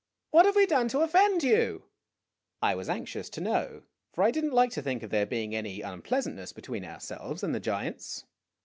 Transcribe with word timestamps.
"What 0.31 0.47
have 0.47 0.55
we 0.55 0.65
done 0.65 0.87
to 0.87 1.01
offend 1.01 1.43
you?' 1.43 1.83
I 2.59 2.73
was 2.73 2.89
anxious 2.89 3.29
to 3.29 3.39
know, 3.39 3.83
for 4.13 4.23
I 4.23 4.31
did 4.31 4.45
n't 4.45 4.51
like 4.55 4.71
to 4.71 4.81
think 4.81 5.03
of 5.03 5.11
there 5.11 5.27
being 5.27 5.53
any 5.53 5.81
unpleasantness 5.81 6.53
between 6.53 6.83
ourselves 6.83 7.43
and 7.43 7.53
the 7.53 7.59
giants. 7.59 8.25